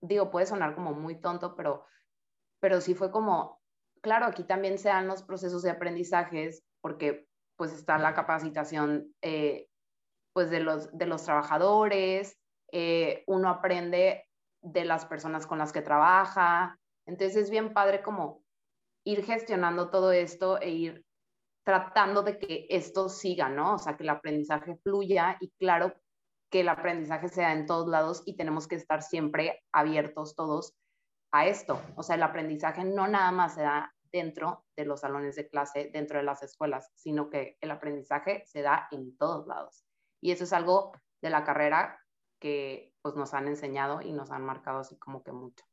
digo, 0.00 0.30
puede 0.30 0.46
sonar 0.46 0.74
como 0.74 0.94
muy 0.94 1.20
tonto, 1.20 1.54
pero, 1.56 1.84
pero 2.60 2.80
sí 2.80 2.94
fue 2.94 3.10
como, 3.10 3.60
claro, 4.00 4.26
aquí 4.26 4.44
también 4.44 4.78
se 4.78 4.88
dan 4.88 5.08
los 5.08 5.22
procesos 5.22 5.62
de 5.62 5.70
aprendizajes 5.70 6.64
porque 6.80 7.26
pues 7.56 7.72
está 7.74 7.98
la 7.98 8.14
capacitación 8.14 9.14
eh, 9.20 9.68
pues 10.32 10.48
de 10.48 10.60
los, 10.60 10.96
de 10.96 11.06
los 11.06 11.24
trabajadores, 11.24 12.38
eh, 12.72 13.24
uno 13.26 13.48
aprende 13.50 14.24
de 14.62 14.84
las 14.84 15.04
personas 15.04 15.46
con 15.46 15.58
las 15.58 15.72
que 15.72 15.82
trabaja, 15.82 16.78
entonces 17.04 17.36
es 17.36 17.50
bien 17.50 17.74
padre 17.74 18.00
como 18.00 18.44
ir 19.04 19.24
gestionando 19.24 19.90
todo 19.90 20.12
esto 20.12 20.60
e 20.60 20.70
ir 20.70 21.06
tratando 21.64 22.22
de 22.22 22.38
que 22.38 22.66
esto 22.70 23.08
siga, 23.08 23.48
¿no? 23.48 23.74
O 23.74 23.78
sea, 23.78 23.96
que 23.96 24.04
el 24.04 24.10
aprendizaje 24.10 24.76
fluya 24.82 25.36
y 25.40 25.50
claro 25.58 25.92
que 26.50 26.60
el 26.60 26.68
aprendizaje 26.68 27.28
sea 27.28 27.52
en 27.52 27.66
todos 27.66 27.88
lados 27.88 28.22
y 28.26 28.36
tenemos 28.36 28.66
que 28.66 28.74
estar 28.74 29.02
siempre 29.02 29.64
abiertos 29.72 30.34
todos 30.34 30.74
a 31.30 31.46
esto. 31.46 31.80
O 31.96 32.02
sea, 32.02 32.16
el 32.16 32.22
aprendizaje 32.22 32.84
no 32.84 33.06
nada 33.06 33.30
más 33.30 33.54
se 33.54 33.62
da 33.62 33.94
dentro 34.12 34.64
de 34.76 34.84
los 34.84 35.00
salones 35.00 35.36
de 35.36 35.48
clase, 35.48 35.90
dentro 35.92 36.18
de 36.18 36.24
las 36.24 36.42
escuelas, 36.42 36.90
sino 36.96 37.30
que 37.30 37.56
el 37.60 37.70
aprendizaje 37.70 38.42
se 38.46 38.62
da 38.62 38.88
en 38.90 39.16
todos 39.16 39.46
lados. 39.46 39.84
Y 40.20 40.32
eso 40.32 40.44
es 40.44 40.52
algo 40.52 40.92
de 41.22 41.30
la 41.30 41.44
carrera 41.44 42.00
que 42.40 42.92
pues 43.02 43.14
nos 43.14 43.32
han 43.34 43.46
enseñado 43.46 44.02
y 44.02 44.12
nos 44.12 44.30
han 44.30 44.44
marcado 44.44 44.80
así 44.80 44.96
como 44.96 45.22
que 45.22 45.32
mucho. 45.32 45.64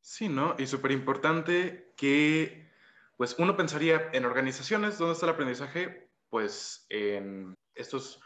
Sí, 0.00 0.28
¿no? 0.28 0.56
Y 0.58 0.66
súper 0.66 0.92
importante 0.92 1.92
que, 1.96 2.70
pues 3.16 3.38
uno 3.38 3.56
pensaría 3.56 4.10
en 4.12 4.24
organizaciones, 4.24 4.98
¿dónde 4.98 5.12
está 5.12 5.26
el 5.26 5.32
aprendizaje? 5.32 6.10
Pues 6.28 6.86
en 6.88 7.54
estos 7.74 8.20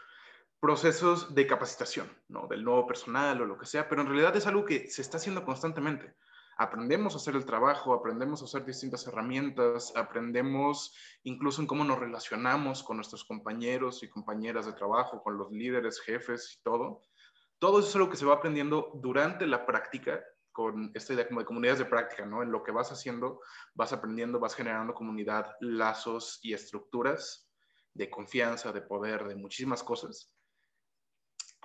procesos 0.59 1.35
de 1.35 1.47
capacitación, 1.47 2.11
¿no? 2.27 2.47
Del 2.47 2.63
nuevo 2.63 2.87
personal 2.87 3.41
o 3.41 3.45
lo 3.45 3.57
que 3.57 3.65
sea, 3.65 3.87
pero 3.87 4.01
en 4.01 4.07
realidad 4.07 4.35
es 4.35 4.47
algo 4.47 4.65
que 4.65 4.89
se 4.89 5.01
está 5.01 5.17
haciendo 5.17 5.45
constantemente 5.45 6.15
aprendemos 6.57 7.13
a 7.13 7.17
hacer 7.17 7.35
el 7.35 7.45
trabajo, 7.45 7.93
aprendemos 7.93 8.41
a 8.41 8.45
usar 8.45 8.65
distintas 8.65 9.05
herramientas, 9.07 9.93
aprendemos 9.95 10.93
incluso 11.23 11.61
en 11.61 11.67
cómo 11.67 11.83
nos 11.83 11.99
relacionamos 11.99 12.83
con 12.83 12.97
nuestros 12.97 13.23
compañeros 13.23 14.01
y 14.03 14.09
compañeras 14.09 14.65
de 14.65 14.73
trabajo, 14.73 15.21
con 15.21 15.37
los 15.37 15.51
líderes, 15.51 15.99
jefes 15.99 16.57
y 16.57 16.63
todo. 16.63 17.03
Todo 17.59 17.79
eso 17.79 17.89
es 17.89 17.95
algo 17.95 18.09
que 18.09 18.17
se 18.17 18.25
va 18.25 18.35
aprendiendo 18.35 18.91
durante 18.95 19.45
la 19.45 19.65
práctica, 19.65 20.23
con 20.51 20.91
esta 20.95 21.13
idea 21.13 21.27
como 21.27 21.41
de 21.41 21.45
comunidades 21.45 21.79
de 21.79 21.85
práctica, 21.85 22.25
¿no? 22.25 22.41
En 22.41 22.51
lo 22.51 22.63
que 22.63 22.71
vas 22.71 22.91
haciendo, 22.91 23.41
vas 23.75 23.93
aprendiendo, 23.93 24.39
vas 24.39 24.55
generando 24.55 24.95
comunidad, 24.95 25.51
lazos 25.59 26.39
y 26.41 26.53
estructuras 26.53 27.47
de 27.93 28.09
confianza, 28.09 28.71
de 28.71 28.81
poder, 28.81 29.27
de 29.27 29.35
muchísimas 29.35 29.83
cosas. 29.83 30.31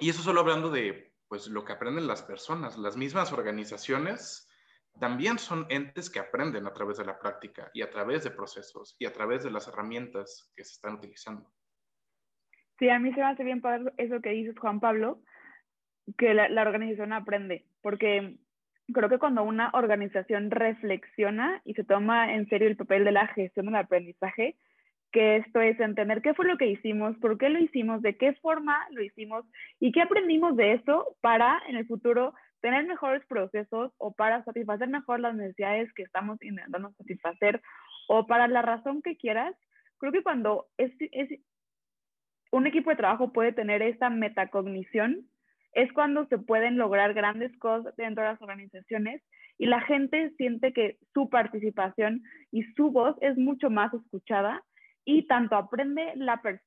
Y 0.02 0.08
eso 0.08 0.20
solo 0.20 0.40
hablando 0.40 0.68
de, 0.68 1.12
pues, 1.28 1.46
lo 1.46 1.64
que 1.64 1.74
aprenden 1.74 2.08
las 2.08 2.22
personas, 2.22 2.76
las 2.76 2.96
mismas 2.96 3.32
organizaciones 3.32 4.50
también 4.98 5.38
son 5.38 5.64
entes 5.68 6.10
que 6.10 6.18
aprenden 6.18 6.66
a 6.66 6.72
través 6.72 6.98
de 6.98 7.04
la 7.04 7.20
práctica 7.20 7.70
y 7.72 7.82
a 7.82 7.88
través 7.88 8.24
de 8.24 8.32
procesos 8.32 8.96
y 8.98 9.06
a 9.06 9.12
través 9.12 9.44
de 9.44 9.52
las 9.52 9.68
herramientas 9.68 10.52
que 10.56 10.64
se 10.64 10.72
están 10.72 10.94
utilizando. 10.94 11.48
Sí, 12.80 12.88
a 12.88 12.98
mí 12.98 13.12
se 13.12 13.20
me 13.20 13.26
hace 13.26 13.44
bien 13.44 13.60
para 13.60 13.80
eso 13.96 14.20
que 14.20 14.30
dices, 14.30 14.58
Juan 14.58 14.80
Pablo, 14.80 15.22
que 16.18 16.34
la, 16.34 16.48
la 16.48 16.62
organización 16.62 17.12
aprende, 17.12 17.64
porque 17.80 18.38
creo 18.92 19.08
que 19.08 19.20
cuando 19.20 19.44
una 19.44 19.70
organización 19.72 20.50
reflexiona 20.50 21.62
y 21.64 21.74
se 21.74 21.84
toma 21.84 22.34
en 22.34 22.48
serio 22.48 22.66
el 22.66 22.76
papel 22.76 23.04
de 23.04 23.12
la 23.12 23.28
gestión 23.28 23.66
del 23.66 23.76
aprendizaje, 23.76 24.56
que 25.12 25.36
esto 25.36 25.60
es 25.60 25.78
entender 25.78 26.22
qué 26.22 26.34
fue 26.34 26.46
lo 26.46 26.56
que 26.56 26.66
hicimos, 26.66 27.16
por 27.18 27.38
qué 27.38 27.50
lo 27.50 27.58
hicimos, 27.58 28.02
de 28.02 28.16
qué 28.16 28.32
forma 28.34 28.78
lo 28.90 29.02
hicimos 29.02 29.44
y 29.78 29.92
qué 29.92 30.00
aprendimos 30.02 30.56
de 30.56 30.72
eso 30.72 31.16
para 31.20 31.60
en 31.68 31.76
el 31.76 31.86
futuro 31.86 32.34
tener 32.62 32.86
mejores 32.86 33.24
procesos 33.26 33.92
o 33.98 34.12
para 34.12 34.42
satisfacer 34.44 34.88
mejor 34.88 35.20
las 35.20 35.34
necesidades 35.34 35.92
que 35.94 36.02
estamos 36.02 36.42
intentando 36.42 36.90
satisfacer 36.92 37.60
o 38.08 38.26
para 38.26 38.48
la 38.48 38.62
razón 38.62 39.02
que 39.02 39.16
quieras, 39.16 39.54
creo 39.98 40.12
que 40.12 40.22
cuando 40.22 40.66
es, 40.78 40.92
es 40.98 41.28
un 42.50 42.66
equipo 42.66 42.90
de 42.90 42.96
trabajo 42.96 43.32
puede 43.32 43.52
tener 43.52 43.82
esta 43.82 44.10
metacognición, 44.10 45.26
es 45.72 45.92
cuando 45.92 46.26
se 46.26 46.38
pueden 46.38 46.76
lograr 46.76 47.14
grandes 47.14 47.56
cosas 47.58 47.94
dentro 47.96 48.22
de 48.22 48.30
las 48.30 48.42
organizaciones 48.42 49.22
y 49.58 49.66
la 49.66 49.80
gente 49.80 50.30
siente 50.36 50.72
que 50.72 50.98
su 51.12 51.28
participación 51.28 52.22
y 52.50 52.62
su 52.74 52.90
voz 52.90 53.16
es 53.20 53.36
mucho 53.36 53.70
más 53.70 53.92
escuchada 53.92 54.62
y 55.04 55.26
tanto 55.26 55.56
aprende 55.56 56.14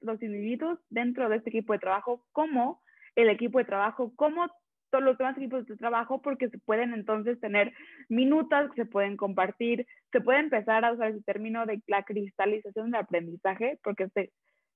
los 0.02 0.22
individuos 0.22 0.80
dentro 0.90 1.30
de 1.30 1.38
este 1.38 1.50
equipo 1.50 1.74
de 1.74 1.80
trabajo 1.80 2.26
como 2.32 2.82
el 3.16 3.30
equipo 3.30 3.60
de 3.60 3.66
trabajo, 3.66 4.14
como 4.16 4.48
todos 4.92 5.04
los 5.04 5.18
demás 5.18 5.38
equipos 5.38 5.66
de 5.66 5.78
trabajo 5.78 6.22
porque 6.22 6.50
se 6.50 6.60
pueden 6.60 6.94
entonces 6.94 7.40
tener 7.40 7.74
minutos 8.10 8.72
que 8.72 8.84
se 8.84 8.90
pueden 8.90 9.18
compartir, 9.18 9.88
se 10.12 10.22
puede 10.22 10.40
empezar 10.40 10.86
a 10.86 10.94
usar 10.94 11.12
ese 11.12 11.24
término 11.24 11.66
de 11.66 11.82
la 11.88 12.04
cristalización 12.04 12.92
del 12.92 13.02
aprendizaje 13.02 13.80
porque 13.84 14.10
se, 14.10 14.32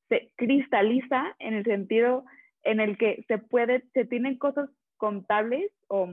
se 0.09 0.31
cristaliza 0.35 1.35
en 1.39 1.53
el 1.53 1.63
sentido 1.63 2.25
en 2.63 2.79
el 2.79 2.97
que 2.97 3.23
se 3.27 3.37
puede, 3.37 3.83
se 3.93 4.05
tienen 4.05 4.37
cosas 4.37 4.69
contables 4.97 5.71
o, 5.87 6.09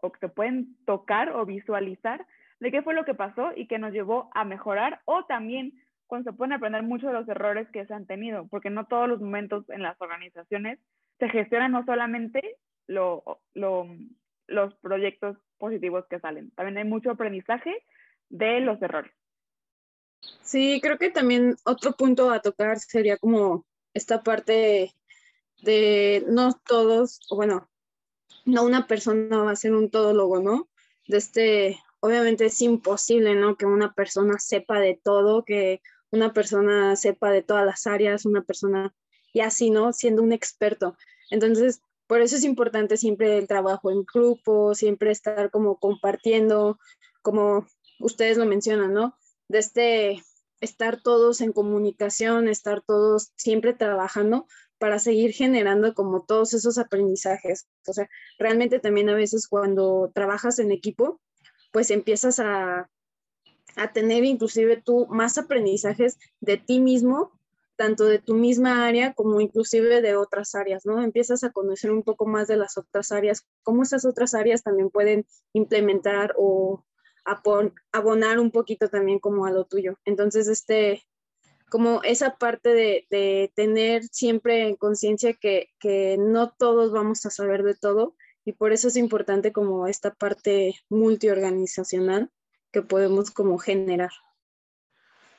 o 0.00 0.12
que 0.12 0.18
se 0.18 0.28
pueden 0.28 0.76
tocar 0.84 1.30
o 1.30 1.46
visualizar 1.46 2.26
de 2.58 2.70
qué 2.70 2.82
fue 2.82 2.94
lo 2.94 3.04
que 3.04 3.14
pasó 3.14 3.52
y 3.54 3.66
que 3.66 3.78
nos 3.78 3.92
llevó 3.92 4.30
a 4.34 4.44
mejorar 4.44 5.00
o 5.04 5.24
también 5.26 5.72
cuando 6.06 6.30
se 6.30 6.36
pueden 6.36 6.52
aprender 6.52 6.82
muchos 6.82 7.08
de 7.08 7.18
los 7.18 7.28
errores 7.28 7.68
que 7.72 7.86
se 7.86 7.94
han 7.94 8.06
tenido, 8.06 8.46
porque 8.48 8.70
no 8.70 8.86
todos 8.86 9.08
los 9.08 9.20
momentos 9.20 9.68
en 9.70 9.82
las 9.82 10.00
organizaciones 10.00 10.78
se 11.18 11.28
gestionan 11.28 11.72
no 11.72 11.84
solamente 11.84 12.56
lo, 12.86 13.40
lo, 13.54 13.88
los 14.46 14.74
proyectos 14.76 15.36
positivos 15.58 16.04
que 16.08 16.20
salen. 16.20 16.50
También 16.52 16.78
hay 16.78 16.84
mucho 16.84 17.10
aprendizaje 17.10 17.74
de 18.28 18.60
los 18.60 18.80
errores. 18.82 19.12
Sí, 20.42 20.80
creo 20.82 20.98
que 20.98 21.10
también 21.10 21.56
otro 21.64 21.92
punto 21.92 22.30
a 22.30 22.40
tocar 22.40 22.78
sería 22.78 23.16
como 23.16 23.64
esta 23.94 24.22
parte 24.22 24.92
de 25.62 26.24
no 26.28 26.52
todos, 26.66 27.20
bueno, 27.30 27.68
no 28.44 28.64
una 28.64 28.86
persona 28.86 29.38
va 29.38 29.52
a 29.52 29.56
ser 29.56 29.74
un 29.74 29.90
todólogo, 29.90 30.40
¿no? 30.40 30.68
De 31.06 31.18
este, 31.18 31.78
obviamente 32.00 32.46
es 32.46 32.60
imposible, 32.62 33.34
¿no? 33.34 33.56
Que 33.56 33.66
una 33.66 33.92
persona 33.92 34.38
sepa 34.38 34.78
de 34.80 35.00
todo, 35.02 35.44
que 35.44 35.80
una 36.16 36.32
persona 36.32 36.96
sepa 36.96 37.30
de 37.30 37.42
todas 37.42 37.64
las 37.64 37.86
áreas, 37.86 38.24
una 38.26 38.42
persona 38.42 38.94
y 39.32 39.40
así, 39.40 39.70
¿no? 39.70 39.92
Siendo 39.92 40.22
un 40.22 40.32
experto. 40.32 40.96
Entonces, 41.30 41.80
por 42.06 42.20
eso 42.20 42.36
es 42.36 42.44
importante 42.44 42.96
siempre 42.96 43.38
el 43.38 43.48
trabajo 43.48 43.90
en 43.90 44.04
grupo, 44.04 44.74
siempre 44.74 45.10
estar 45.10 45.50
como 45.50 45.78
compartiendo, 45.78 46.78
como 47.22 47.66
ustedes 48.00 48.36
lo 48.36 48.46
mencionan, 48.46 48.92
¿no? 48.92 49.16
De 49.48 49.58
este 49.58 50.22
estar 50.60 51.02
todos 51.02 51.40
en 51.40 51.52
comunicación, 51.52 52.48
estar 52.48 52.80
todos 52.80 53.32
siempre 53.36 53.74
trabajando 53.74 54.46
para 54.78 54.98
seguir 54.98 55.32
generando 55.32 55.94
como 55.94 56.24
todos 56.24 56.54
esos 56.54 56.78
aprendizajes. 56.78 57.66
O 57.86 57.92
sea, 57.92 58.08
realmente 58.38 58.78
también 58.78 59.08
a 59.08 59.14
veces 59.14 59.48
cuando 59.48 60.10
trabajas 60.14 60.58
en 60.58 60.72
equipo, 60.72 61.20
pues 61.72 61.90
empiezas 61.90 62.38
a, 62.40 62.88
a 63.76 63.92
tener 63.92 64.24
inclusive 64.24 64.82
tú 64.82 65.06
más 65.06 65.38
aprendizajes 65.38 66.18
de 66.40 66.56
ti 66.56 66.80
mismo 66.80 67.32
tanto 67.76 68.06
de 68.06 68.18
tu 68.18 68.34
misma 68.34 68.86
área 68.86 69.12
como 69.12 69.40
inclusive 69.40 70.00
de 70.00 70.16
otras 70.16 70.54
áreas, 70.54 70.86
¿no? 70.86 71.02
Empiezas 71.02 71.44
a 71.44 71.52
conocer 71.52 71.92
un 71.92 72.02
poco 72.02 72.26
más 72.26 72.48
de 72.48 72.56
las 72.56 72.76
otras 72.78 73.12
áreas, 73.12 73.46
cómo 73.62 73.82
esas 73.82 74.04
otras 74.04 74.34
áreas 74.34 74.62
también 74.62 74.90
pueden 74.90 75.26
implementar 75.52 76.34
o 76.36 76.84
abonar 77.92 78.38
un 78.38 78.50
poquito 78.50 78.88
también 78.88 79.18
como 79.18 79.46
a 79.46 79.50
lo 79.50 79.64
tuyo. 79.64 79.98
Entonces, 80.04 80.48
este, 80.48 81.02
como 81.68 82.02
esa 82.02 82.36
parte 82.36 82.72
de, 82.72 83.52
tener 83.54 84.04
siempre 84.04 84.68
en 84.68 84.76
conciencia 84.76 85.34
que, 85.34 85.68
que 85.78 86.16
no 86.18 86.52
todos 86.56 86.92
vamos 86.92 87.26
a 87.26 87.30
saber 87.30 87.62
de 87.62 87.74
todo 87.74 88.14
y 88.44 88.52
por 88.52 88.72
eso 88.72 88.88
es 88.88 88.96
importante 88.96 89.52
como 89.52 89.88
esta 89.88 90.14
parte 90.14 90.76
multiorganizacional 90.88 92.30
que 92.76 92.82
podemos 92.82 93.30
como 93.30 93.56
generar. 93.56 94.10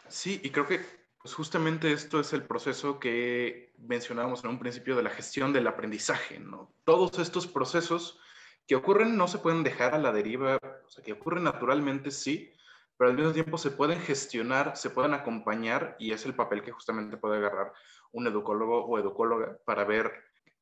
Sí, 0.07 0.41
y 0.43 0.49
creo 0.49 0.65
que 0.65 0.81
pues 1.21 1.35
justamente 1.35 1.91
esto 1.91 2.19
es 2.19 2.33
el 2.33 2.41
proceso 2.41 2.99
que 2.99 3.75
mencionábamos 3.77 4.43
en 4.43 4.49
un 4.49 4.57
principio 4.57 4.95
de 4.95 5.03
la 5.03 5.11
gestión 5.11 5.53
del 5.53 5.67
aprendizaje, 5.67 6.39
¿no? 6.39 6.73
Todos 6.83 7.19
estos 7.19 7.45
procesos 7.45 8.19
que 8.65 8.75
ocurren 8.75 9.17
no 9.17 9.27
se 9.27 9.37
pueden 9.37 9.61
dejar 9.61 9.93
a 9.93 9.99
la 9.99 10.11
deriva, 10.11 10.55
o 10.83 10.89
sea, 10.89 11.03
que 11.03 11.13
ocurren 11.13 11.43
naturalmente 11.43 12.09
sí, 12.09 12.51
pero 12.97 13.11
al 13.11 13.15
mismo 13.15 13.33
tiempo 13.33 13.59
se 13.59 13.69
pueden 13.69 13.99
gestionar, 13.99 14.75
se 14.75 14.89
pueden 14.89 15.13
acompañar 15.13 15.95
y 15.99 16.13
es 16.13 16.25
el 16.25 16.33
papel 16.33 16.63
que 16.63 16.71
justamente 16.71 17.17
puede 17.17 17.37
agarrar 17.37 17.71
un 18.13 18.25
educólogo 18.25 18.83
o 18.83 18.97
educóloga 18.97 19.59
para 19.63 19.83
ver 19.83 20.11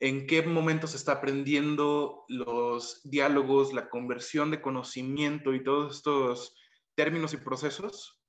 en 0.01 0.27
qué 0.27 0.41
momento 0.41 0.87
se 0.87 0.97
está 0.97 1.13
aprendiendo 1.13 2.25
los 2.27 3.01
diálogos, 3.03 3.73
la 3.73 3.89
conversión 3.89 4.51
de 4.51 4.61
conocimiento 4.61 5.53
y 5.53 5.63
todos 5.63 5.95
estos 5.95 6.55
términos 6.95 7.33
y 7.33 7.37
procesos, 7.37 8.21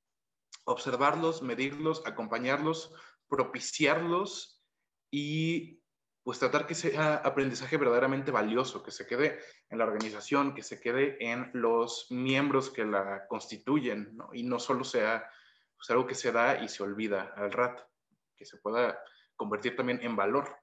observarlos, 0.64 1.42
medirlos, 1.42 2.02
acompañarlos, 2.06 2.92
propiciarlos 3.28 4.62
y 5.10 5.82
pues 6.26 6.40
tratar 6.40 6.66
que 6.66 6.74
sea 6.74 7.14
aprendizaje 7.14 7.76
verdaderamente 7.76 8.32
valioso, 8.32 8.82
que 8.82 8.90
se 8.90 9.06
quede 9.06 9.38
en 9.70 9.78
la 9.78 9.84
organización, 9.84 10.56
que 10.56 10.64
se 10.64 10.80
quede 10.80 11.16
en 11.20 11.50
los 11.52 12.08
miembros 12.10 12.70
que 12.70 12.84
la 12.84 13.28
constituyen, 13.28 14.18
y 14.32 14.42
no 14.42 14.58
solo 14.58 14.82
sea 14.82 15.30
pues, 15.76 15.88
algo 15.90 16.04
que 16.04 16.16
se 16.16 16.32
da 16.32 16.60
y 16.60 16.68
se 16.68 16.82
olvida 16.82 17.32
al 17.36 17.52
rato, 17.52 17.88
que 18.34 18.44
se 18.44 18.56
pueda 18.56 18.98
convertir 19.36 19.76
también 19.76 20.00
en 20.02 20.16
valor. 20.16 20.58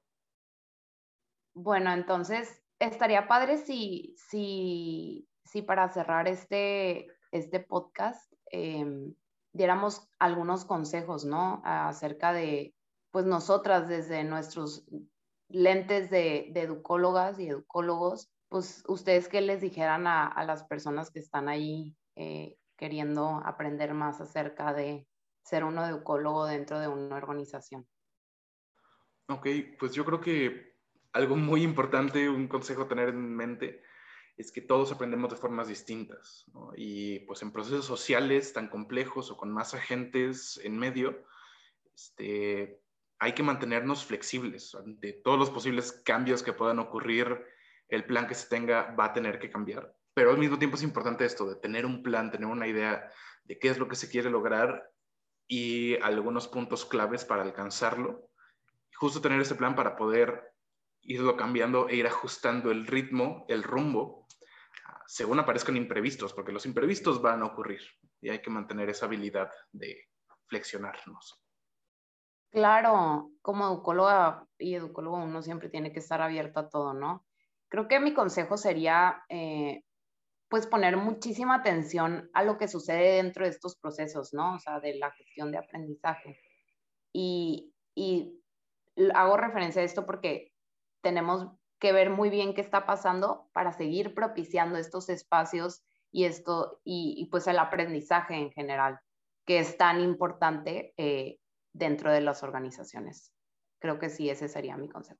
Bueno, 1.53 1.93
entonces 1.93 2.61
estaría 2.77 3.29
padre 3.29 3.57
si, 3.57 4.15
si, 4.17 5.29
si 5.45 5.61
para 5.61 5.87
cerrar 5.87 6.27
este, 6.27 7.07
este 7.33 7.59
podcast 7.59 8.31
em, 8.51 9.15
diéramos 9.53 10.07
algunos 10.19 10.65
consejos, 10.65 11.25
¿no? 11.25 11.61
Acerca 11.65 12.31
de, 12.31 12.75
pues 13.11 13.25
nosotras 13.25 13.89
desde 13.89 14.23
nuestros 14.23 14.85
lentes 15.49 16.09
de, 16.09 16.51
educólogas 16.55 17.39
y 17.39 17.47
educólogos, 17.47 18.31
pues 18.49 18.83
ustedes 18.87 19.27
qué 19.27 19.41
les 19.41 19.61
dijeran 19.61 20.05
a, 20.05 20.43
las 20.45 20.63
personas 20.63 21.09
que 21.09 21.19
están 21.19 21.49
ahí 21.49 21.95
eh, 22.15 22.55
queriendo 22.77 23.41
aprender 23.43 23.93
más 23.95 24.21
acerca 24.21 24.73
de 24.73 25.07
ser 25.43 25.63
un 25.63 25.77
educólogo 25.79 26.45
dentro 26.45 26.79
de 26.79 26.87
una 26.87 27.15
organización. 27.15 27.87
Ok, 29.27 29.47
pues 29.79 29.93
yo 29.93 30.05
creo 30.05 30.21
que 30.21 30.75
algo 31.13 31.35
muy 31.35 31.63
importante, 31.63 32.29
un 32.29 32.47
consejo 32.47 32.83
a 32.83 32.87
tener 32.87 33.09
en 33.09 33.35
mente, 33.35 33.81
es 34.37 34.51
que 34.51 34.61
todos 34.61 34.91
aprendemos 34.91 35.29
de 35.29 35.37
formas 35.37 35.67
distintas. 35.67 36.45
Y 36.75 37.19
pues 37.19 37.41
en 37.41 37.51
procesos 37.51 37.85
sociales 37.85 38.53
tan 38.53 38.67
complejos 38.67 39.29
o 39.31 39.37
con 39.37 39.51
más 39.51 39.73
agentes 39.73 40.59
en 40.63 40.77
medio, 40.77 41.23
este, 41.93 42.81
hay 43.19 43.33
que 43.33 43.43
mantenernos 43.43 44.05
flexibles 44.05 44.73
ante 44.75 45.13
todos 45.13 45.37
los 45.37 45.49
posibles 45.49 45.91
cambios 46.03 46.41
que 46.43 46.53
puedan 46.53 46.79
ocurrir. 46.79 47.45
El 47.87 48.05
plan 48.05 48.27
que 48.27 48.35
se 48.35 48.49
tenga 48.49 48.95
va 48.95 49.05
a 49.05 49.13
tener 49.13 49.37
que 49.37 49.51
cambiar, 49.51 49.95
pero 50.13 50.31
al 50.31 50.39
mismo 50.39 50.57
tiempo 50.57 50.77
es 50.77 50.83
importante 50.83 51.25
esto 51.25 51.47
de 51.47 51.55
tener 51.57 51.85
un 51.85 52.01
plan, 52.01 52.31
tener 52.31 52.47
una 52.47 52.67
idea 52.67 53.11
de 53.43 53.59
qué 53.59 53.69
es 53.69 53.77
lo 53.77 53.87
que 53.87 53.95
se 53.95 54.09
quiere 54.09 54.31
lograr 54.31 54.89
y 55.47 55.95
algunos 56.01 56.47
puntos 56.47 56.85
claves 56.85 57.23
para 57.23 57.43
alcanzarlo. 57.43 58.29
Justo 58.95 59.21
tener 59.21 59.41
ese 59.41 59.55
plan 59.55 59.75
para 59.75 59.95
poder 59.95 60.53
irlo 61.03 61.35
cambiando 61.35 61.89
e 61.89 61.97
ir 61.97 62.07
ajustando 62.07 62.71
el 62.71 62.87
ritmo, 62.87 63.45
el 63.49 63.63
rumbo, 63.63 64.22
según 65.07 65.39
aparezcan 65.39 65.77
imprevistos, 65.77 66.33
porque 66.33 66.51
los 66.51 66.65
imprevistos 66.65 67.21
van 67.21 67.41
a 67.41 67.45
ocurrir 67.45 67.81
y 68.21 68.29
hay 68.29 68.41
que 68.41 68.49
mantener 68.49 68.89
esa 68.89 69.05
habilidad 69.05 69.51
de 69.71 70.09
flexionarnos. 70.47 71.43
Claro, 72.51 73.31
como 73.41 73.65
educóloga 73.65 74.47
y 74.59 74.75
educólogo 74.75 75.17
uno 75.17 75.41
siempre 75.41 75.69
tiene 75.69 75.91
que 75.91 75.99
estar 75.99 76.21
abierto 76.21 76.59
a 76.59 76.69
todo, 76.69 76.93
¿no? 76.93 77.25
Creo 77.67 77.87
que 77.87 77.99
mi 77.99 78.13
consejo 78.13 78.57
sería, 78.57 79.23
eh, 79.27 79.83
pues, 80.49 80.67
poner 80.67 80.95
muchísima 80.97 81.55
atención 81.55 82.29
a 82.33 82.43
lo 82.43 82.59
que 82.59 82.67
sucede 82.67 83.15
dentro 83.15 83.45
de 83.45 83.49
estos 83.49 83.75
procesos, 83.75 84.33
¿no? 84.33 84.53
O 84.53 84.59
sea, 84.59 84.79
de 84.79 84.95
la 84.95 85.09
gestión 85.11 85.51
de 85.51 85.57
aprendizaje. 85.57 86.39
Y, 87.11 87.73
y 87.95 88.39
hago 89.15 89.35
referencia 89.37 89.81
a 89.81 89.85
esto 89.85 90.05
porque 90.05 90.53
tenemos 91.01 91.47
que 91.83 91.91
ver 91.91 92.09
muy 92.09 92.29
bien 92.29 92.53
qué 92.53 92.61
está 92.61 92.85
pasando 92.85 93.49
para 93.51 93.73
seguir 93.73 94.13
propiciando 94.13 94.77
estos 94.79 95.09
espacios 95.09 95.83
y 96.13 96.23
esto, 96.23 96.79
y, 96.85 97.27
pues 97.29 97.45
el 97.47 97.59
aprendizaje 97.59 98.35
en 98.35 98.51
general, 98.51 98.99
que 99.45 99.59
es 99.59 99.75
tan 99.75 99.99
importante 99.99 100.93
eh, 100.95 101.39
dentro 101.73 102.09
de 102.09 102.21
las 102.21 102.41
organizaciones. 102.41 103.33
Creo 103.79 103.99
que 103.99 104.07
sí, 104.07 104.29
ese 104.29 104.47
sería 104.47 104.77
mi 104.77 104.87
consejo. 104.87 105.19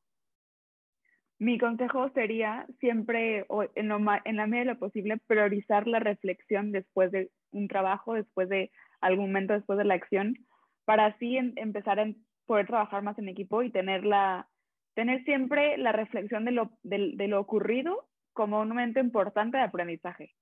Mi 1.38 1.58
consejo 1.60 2.10
sería 2.12 2.66
siempre, 2.80 3.46
en, 3.76 3.92
en 3.92 4.38
la 4.38 4.48
medida 4.48 4.60
de 4.60 4.74
lo 4.74 4.80
posible, 4.80 5.18
priorizar 5.28 5.86
la 5.86 6.00
reflexión 6.00 6.72
después 6.72 7.12
de 7.12 7.30
un 7.52 7.68
trabajo, 7.68 8.14
después 8.14 8.48
de 8.48 8.72
algún 9.02 9.26
momento, 9.26 9.52
después 9.52 9.78
de 9.78 9.84
la 9.84 9.96
acción, 9.96 10.38
para 10.86 11.08
así 11.08 11.36
empezar 11.36 12.00
a 12.00 12.10
poder 12.46 12.68
trabajar 12.68 13.04
más 13.04 13.20
en 13.20 13.28
equipo 13.28 13.64
y 13.64 13.70
tener, 13.70 14.06
la, 14.06 14.48
tener 14.96 15.24
siempre 15.24 15.78
la 15.78 15.92
reflexión 15.92 16.46
de 16.46 16.52
lo, 16.52 16.72
de 16.84 17.28
lo 17.28 17.40
ocurrido 17.40 18.08
como 18.34 18.62
un 18.62 18.70
momento 18.70 19.00
importante 19.00 19.58
de 19.58 19.64
aprendizaje. 19.64 20.34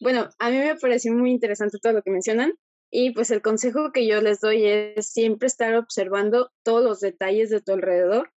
Bueno, 0.00 0.28
a 0.38 0.50
mí 0.50 0.58
me 0.58 0.76
pareció 0.76 1.12
muy 1.12 1.30
interesante 1.30 1.78
todo 1.80 1.92
lo 1.92 2.02
que 2.02 2.10
mencionan 2.10 2.54
y 2.90 3.12
pues 3.12 3.30
el 3.30 3.40
consejo 3.40 3.90
que 3.92 4.06
yo 4.06 4.20
les 4.20 4.40
doy 4.40 4.66
es 4.66 5.12
siempre 5.12 5.46
estar 5.46 5.74
observando 5.76 6.50
todos 6.62 6.84
los 6.84 7.00
detalles 7.00 7.50
de 7.50 7.60
tu 7.62 7.72
alrededor, 7.72 8.32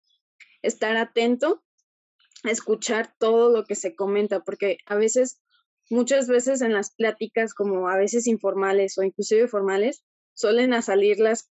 estar 0.60 0.96
atento, 0.96 1.62
escuchar 2.44 3.14
todo 3.18 3.50
lo 3.50 3.64
que 3.64 3.76
se 3.76 3.94
comenta, 3.94 4.40
porque 4.40 4.78
a 4.86 4.96
veces, 4.96 5.40
muchas 5.88 6.28
veces 6.28 6.60
en 6.60 6.72
las 6.72 6.94
pláticas, 6.94 7.54
como 7.54 7.88
a 7.88 7.96
veces 7.96 8.26
informales 8.26 8.98
o 8.98 9.02
inclusive 9.02 9.48
formales, 9.48 10.04
suelen 10.34 10.80
salir 10.82 11.20
las, 11.20 11.50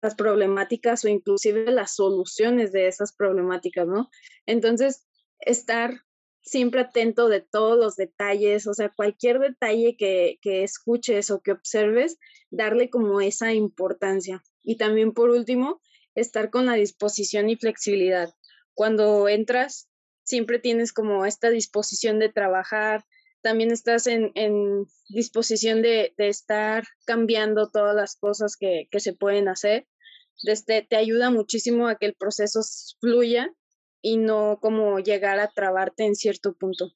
las 0.00 0.14
problemáticas 0.14 1.04
o 1.04 1.08
inclusive 1.08 1.70
las 1.70 1.94
soluciones 1.94 2.72
de 2.72 2.88
esas 2.88 3.12
problemáticas, 3.12 3.86
¿no? 3.86 4.10
Entonces, 4.46 5.06
estar 5.40 6.02
siempre 6.42 6.80
atento 6.80 7.28
de 7.28 7.40
todos 7.40 7.78
los 7.78 7.96
detalles, 7.96 8.66
o 8.66 8.74
sea, 8.74 8.90
cualquier 8.90 9.38
detalle 9.38 9.96
que, 9.96 10.38
que, 10.42 10.64
escuches 10.64 11.30
o 11.30 11.40
que 11.40 11.52
observes, 11.52 12.18
darle 12.50 12.90
como 12.90 13.20
esa 13.20 13.52
importancia. 13.52 14.42
Y 14.62 14.76
también 14.76 15.12
por 15.12 15.30
último, 15.30 15.80
estar 16.14 16.50
con 16.50 16.66
la 16.66 16.74
disposición 16.74 17.48
y 17.48 17.56
flexibilidad. 17.56 18.34
Cuando 18.74 19.28
entras, 19.28 19.88
siempre 20.24 20.58
tienes 20.58 20.92
como 20.92 21.26
esta 21.26 21.50
disposición 21.50 22.18
de 22.18 22.28
trabajar, 22.28 23.04
también 23.42 23.70
estás 23.70 24.06
en, 24.06 24.32
disposición 25.08 25.82
de, 25.82 26.14
estar 26.16 26.84
cambiando 27.04 27.68
todas 27.70 27.94
las 27.94 28.16
cosas 28.16 28.56
que, 28.56 28.88
se 28.96 29.12
pueden 29.12 29.48
hacer. 29.48 29.86
Desde, 30.42 30.82
te 30.82 30.96
ayuda 30.96 31.30
muchísimo 31.30 31.88
a 31.88 31.96
que 31.96 32.06
el 32.06 32.14
proceso 32.14 32.60
fluya 33.00 33.52
y 34.00 34.16
no 34.16 34.58
como 34.60 34.98
llegar 34.98 35.38
a 35.38 35.48
trabarte 35.48 36.04
en 36.04 36.16
cierto 36.16 36.54
punto. 36.54 36.92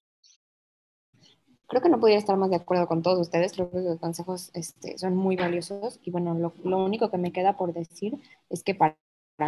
Creo 1.68 1.82
que 1.82 1.88
no 1.88 1.98
podría 1.98 2.18
estar 2.18 2.36
más 2.36 2.50
de 2.50 2.56
acuerdo 2.56 2.86
con 2.86 3.02
todos 3.02 3.18
ustedes, 3.18 3.52
creo 3.52 3.70
que 3.70 3.80
los 3.80 3.98
consejos 3.98 4.50
este, 4.54 4.98
son 4.98 5.16
muy 5.16 5.34
valiosos 5.34 5.98
y 6.04 6.12
bueno, 6.12 6.52
lo, 6.62 6.84
único 6.84 7.10
que 7.10 7.18
me 7.18 7.32
queda 7.32 7.56
por 7.56 7.72
decir 7.72 8.14
es 8.50 8.62
que 8.62 8.76
para, 8.76 8.96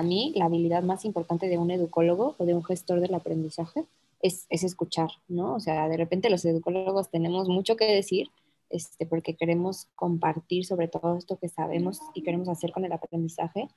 mí 0.02 0.34
la 0.36 0.46
habilidad 0.46 0.82
más 0.82 1.04
importante 1.04 1.48
de 1.48 1.58
un 1.58 1.70
educólogo 1.70 2.34
o 2.38 2.44
de 2.44 2.54
un 2.54 2.64
gestor 2.64 3.00
del 3.00 3.14
aprendizaje 3.14 3.86
es, 4.20 4.46
es 4.48 4.64
escuchar, 4.64 5.10
¿no? 5.28 5.54
O 5.54 5.60
sea, 5.60 5.88
de 5.88 5.96
repente 5.96 6.30
los 6.30 6.44
educólogos 6.44 7.10
tenemos 7.10 7.48
mucho 7.48 7.76
que 7.76 7.92
decir, 7.92 8.28
este, 8.70 9.06
porque 9.06 9.36
queremos 9.36 9.88
compartir 9.94 10.64
sobre 10.66 10.88
todo 10.88 11.16
esto 11.16 11.38
que 11.38 11.48
sabemos 11.48 12.00
y 12.14 12.22
queremos 12.22 12.48
hacer 12.48 12.72
con 12.72 12.84
el 12.84 12.92
aprendizaje, 12.92 13.68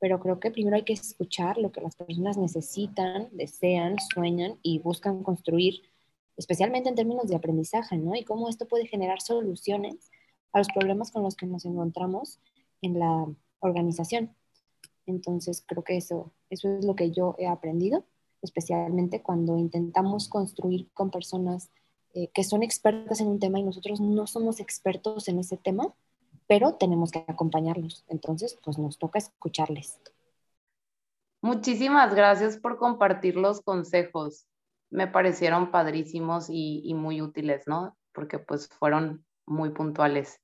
pero 0.00 0.20
creo 0.20 0.40
que 0.40 0.50
primero 0.50 0.76
hay 0.76 0.84
que 0.84 0.92
escuchar 0.92 1.58
lo 1.58 1.72
que 1.72 1.80
las 1.80 1.96
personas 1.96 2.36
necesitan, 2.36 3.28
desean, 3.32 3.96
sueñan 4.12 4.58
y 4.62 4.78
buscan 4.78 5.22
construir, 5.22 5.82
especialmente 6.36 6.88
en 6.88 6.94
términos 6.94 7.28
de 7.28 7.36
aprendizaje, 7.36 7.98
¿no? 7.98 8.14
Y 8.14 8.24
cómo 8.24 8.48
esto 8.48 8.68
puede 8.68 8.86
generar 8.86 9.20
soluciones 9.20 10.10
a 10.52 10.58
los 10.58 10.68
problemas 10.68 11.10
con 11.10 11.22
los 11.22 11.36
que 11.36 11.46
nos 11.46 11.64
encontramos 11.64 12.38
en 12.80 12.98
la 12.98 13.26
organización. 13.60 14.34
Entonces, 15.04 15.64
creo 15.66 15.82
que 15.82 15.96
eso, 15.96 16.32
eso 16.48 16.68
es 16.78 16.84
lo 16.84 16.94
que 16.94 17.10
yo 17.10 17.34
he 17.38 17.46
aprendido, 17.46 18.04
especialmente 18.42 19.22
cuando 19.22 19.58
intentamos 19.58 20.28
construir 20.28 20.88
con 20.94 21.10
personas 21.10 21.70
eh, 22.14 22.28
que 22.34 22.44
son 22.44 22.62
expertas 22.62 23.20
en 23.20 23.28
un 23.28 23.38
tema 23.38 23.58
y 23.58 23.62
nosotros 23.62 24.00
no 24.00 24.26
somos 24.26 24.60
expertos 24.60 25.28
en 25.28 25.38
ese 25.38 25.56
tema 25.56 25.94
pero 26.48 26.74
tenemos 26.74 27.12
que 27.12 27.24
acompañarlos. 27.28 28.04
Entonces, 28.08 28.58
pues 28.64 28.78
nos 28.78 28.98
toca 28.98 29.20
escucharles. 29.20 30.00
Muchísimas 31.40 32.14
gracias 32.14 32.56
por 32.56 32.78
compartir 32.78 33.36
los 33.36 33.60
consejos. 33.60 34.46
Me 34.90 35.06
parecieron 35.06 35.70
padrísimos 35.70 36.46
y, 36.48 36.92
muy 36.94 37.20
útiles, 37.20 37.64
¿no? 37.66 37.96
Porque 38.12 38.38
pues 38.40 38.68
fueron 38.68 39.24
muy 39.46 39.70
puntuales. 39.70 40.40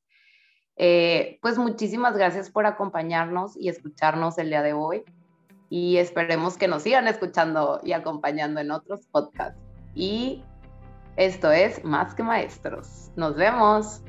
Eh, 0.76 1.38
pues 1.40 1.57
muchísimas 1.57 2.16
gracias 2.16 2.50
por 2.50 2.66
acompañarnos 2.66 3.57
y 3.57 3.68
escucharnos 3.68 4.38
el 4.38 4.50
día 4.50 4.62
de 4.62 4.74
hoy 4.74 5.04
y 5.74 5.96
esperemos 5.96 6.56
que 6.56 6.68
nos 6.68 6.84
sigan 6.84 7.08
escuchando 7.08 7.80
y 7.82 7.94
acompañando 7.94 8.60
en 8.60 8.70
otros 8.70 9.08
podcasts. 9.10 9.58
Y 9.92 10.44
Esto 11.16 11.50
es 11.50 11.84
Más 11.84 12.14
que 12.14 12.22
Maestros. 12.22 13.10
Nos 13.16 13.34
vemos. 13.34 14.00